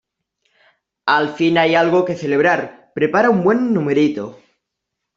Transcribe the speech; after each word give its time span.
al 1.05 1.35
fin 1.35 1.59
hay 1.59 1.75
algo 1.75 2.05
que 2.05 2.15
celebrar. 2.15 2.91
prepara 2.95 3.29
un 3.29 3.43
buen 3.43 3.71
numerito. 3.71 4.39